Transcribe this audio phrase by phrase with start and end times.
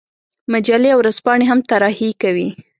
[0.53, 2.49] مجلې او ورځپاڼې هم طراحي کوي.